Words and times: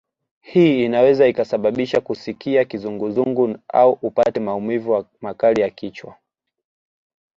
Hii 0.41 0.85
inaweza 0.85 1.27
ikasababisha 1.27 2.01
kusikia 2.01 2.65
kizunguzungu 2.65 3.57
au 3.67 3.91
upate 4.01 4.39
maumivu 4.39 5.05
makali 5.21 5.61
ya 5.61 5.69
kichwa 5.69 6.15